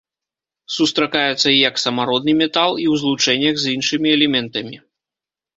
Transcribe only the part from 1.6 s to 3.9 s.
як самародны метал, і ў злучэннях з